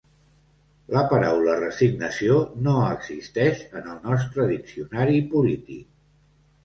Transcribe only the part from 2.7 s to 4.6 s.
existeix en el nostre